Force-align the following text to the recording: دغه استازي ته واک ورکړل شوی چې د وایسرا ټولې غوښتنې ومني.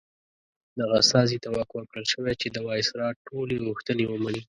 دغه 0.79 0.95
استازي 1.03 1.37
ته 1.43 1.49
واک 1.51 1.69
ورکړل 1.73 2.05
شوی 2.13 2.33
چې 2.41 2.47
د 2.51 2.57
وایسرا 2.67 3.07
ټولې 3.27 3.57
غوښتنې 3.67 4.05
ومني. 4.07 4.39